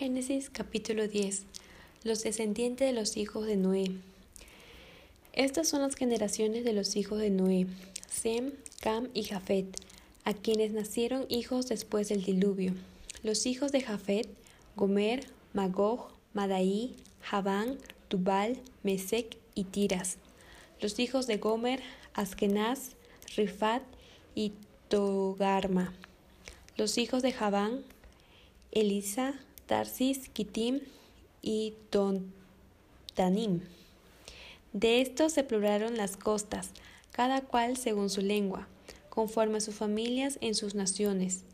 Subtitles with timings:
[0.00, 1.42] Génesis capítulo 10
[2.04, 3.90] Los descendientes de los hijos de Noé.
[5.34, 7.66] Estas son las generaciones de los hijos de Noé,
[8.08, 9.66] Sem, Cam y Jafet,
[10.24, 12.72] a quienes nacieron hijos después del diluvio.
[13.22, 14.26] Los hijos de Jafet,
[14.74, 17.76] Gomer, Magog, Madai, Javán,
[18.08, 20.16] Tubal, Mesec y Tiras.
[20.80, 21.82] Los hijos de Gomer,
[22.14, 22.92] Askenaz,
[23.36, 23.82] Rifat
[24.34, 24.54] y
[24.88, 25.92] Togarma.
[26.78, 27.84] Los hijos de Javán,
[28.72, 29.38] Elisa,
[29.70, 30.80] Tarsis, Kitim
[31.42, 33.60] y Tontanim.
[34.72, 36.70] De estos se poblaron las costas,
[37.12, 38.66] cada cual según su lengua,
[39.10, 41.44] conforme a sus familias en sus naciones.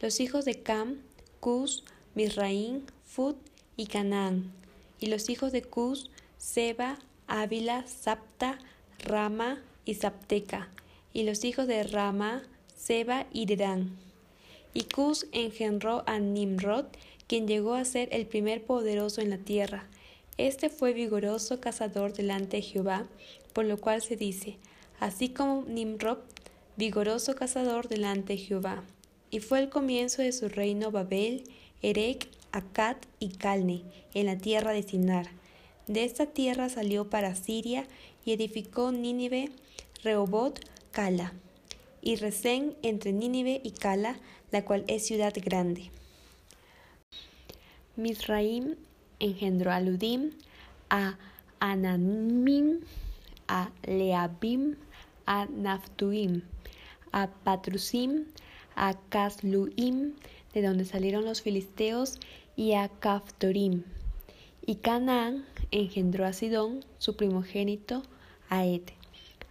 [0.00, 1.02] Los hijos de Cam,
[1.38, 1.84] Cus,
[2.14, 3.36] Misraín, Fut
[3.76, 4.54] y Canaán.
[4.98, 8.58] Y los hijos de Cus, Seba, Ávila, Sapta,
[9.00, 10.70] Rama y Sapteca.
[11.12, 12.42] Y los hijos de Rama,
[12.74, 13.98] Seba y Dedán.
[14.72, 16.86] Y Cus engendró a Nimrod
[17.26, 19.86] quien llegó a ser el primer poderoso en la tierra.
[20.38, 23.06] Este fue vigoroso cazador delante de Jehová,
[23.52, 24.58] por lo cual se dice,
[25.00, 26.18] así como Nimrod,
[26.76, 28.84] vigoroso cazador delante de Jehová.
[29.30, 31.44] Y fue el comienzo de su reino Babel,
[31.82, 33.82] Erec, Akkad y Calne,
[34.14, 35.28] en la tierra de Sinar.
[35.86, 37.86] De esta tierra salió para Siria
[38.24, 39.50] y edificó Nínive,
[40.02, 41.32] Rehobot, Cala,
[42.02, 44.18] y Resén entre Nínive y Cala,
[44.52, 45.90] la cual es ciudad grande.
[47.96, 48.76] Misraim
[49.18, 50.32] engendró a Ludim,
[50.90, 51.16] a
[51.60, 52.80] Anamim,
[53.48, 54.76] a Leabim,
[55.26, 56.42] a Naftuim,
[57.12, 58.26] a Patrusim,
[58.74, 60.14] a Casluim,
[60.52, 62.18] de donde salieron los filisteos,
[62.56, 63.84] y a Caftorim.
[64.64, 68.02] Y Canaán engendró a Sidón, su primogénito,
[68.48, 68.64] a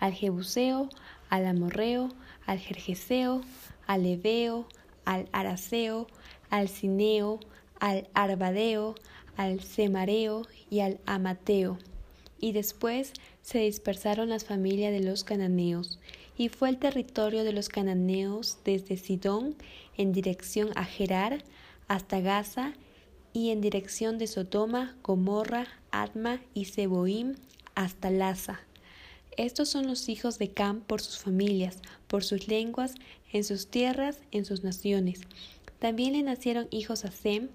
[0.00, 0.88] al Jebuseo,
[1.28, 2.08] al Amorreo,
[2.46, 3.42] al Jerjeseo,
[3.86, 4.66] al Leveo,
[5.04, 6.06] al Araseo,
[6.50, 7.40] al Cineo,
[7.82, 8.94] al Arbadeo,
[9.36, 11.78] al Semareo y al Amateo.
[12.38, 15.98] Y después se dispersaron las familias de los cananeos,
[16.38, 19.56] y fue el territorio de los cananeos desde Sidón
[19.96, 21.42] en dirección a Gerar
[21.88, 22.72] hasta Gaza,
[23.32, 27.34] y en dirección de Sodoma, Gomorra, Adma y Seboim
[27.74, 28.60] hasta Laza.
[29.36, 32.94] Estos son los hijos de Cam por sus familias, por sus lenguas,
[33.32, 35.22] en sus tierras, en sus naciones.
[35.82, 37.48] También le nacieron hijos a Sem,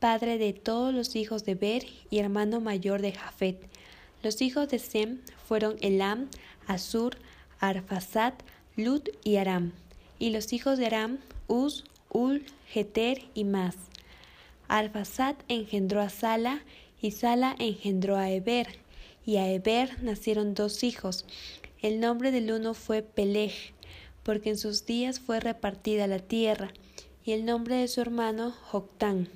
[0.00, 3.56] padre de todos los hijos de Ber y hermano mayor de Jafet.
[4.20, 6.26] Los hijos de Sem fueron Elam,
[6.66, 7.18] Asur,
[7.60, 8.42] Arfasat,
[8.74, 9.70] Lut y Aram.
[10.18, 13.76] Y los hijos de Aram, Uz, Ul, Geter y Mas.
[14.66, 16.64] Arfasat engendró a Sala
[17.00, 18.66] y Sala engendró a Eber.
[19.24, 21.24] Y a Eber nacieron dos hijos.
[21.80, 23.52] El nombre del uno fue Peleg,
[24.24, 26.72] porque en sus días fue repartida la tierra
[27.28, 29.28] y el nombre de su hermano Joctán.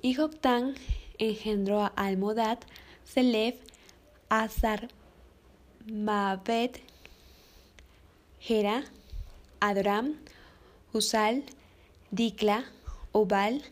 [0.00, 0.76] Y Joctán
[1.18, 2.60] engendró a Almodad,
[3.02, 3.56] Selef,
[4.28, 4.86] Azar,
[5.92, 6.76] Mabed,
[8.38, 8.84] Gera,
[9.58, 10.20] Adoram,
[10.92, 11.42] Usal,
[12.12, 12.64] Dikla,
[13.10, 13.64] Obal,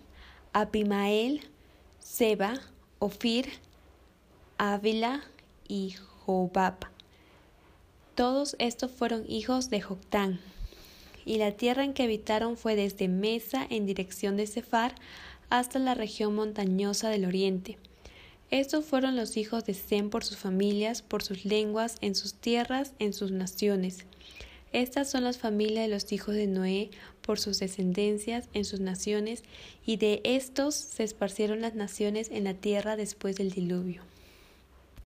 [0.52, 1.48] Abimael,
[2.00, 2.54] Seba,
[2.98, 3.50] Ofir,
[4.58, 5.22] Ávila
[5.68, 5.94] y
[6.26, 6.86] Jobab.
[8.16, 10.40] Todos estos fueron hijos de Joctán
[11.24, 14.94] y la tierra en que habitaron fue desde Mesa en dirección de Cefar
[15.48, 17.78] hasta la región montañosa del oriente.
[18.50, 22.92] Estos fueron los hijos de Sem por sus familias, por sus lenguas, en sus tierras,
[22.98, 24.04] en sus naciones.
[24.72, 26.90] Estas son las familias de los hijos de Noé
[27.22, 29.42] por sus descendencias en sus naciones,
[29.84, 34.02] y de estos se esparcieron las naciones en la tierra después del diluvio.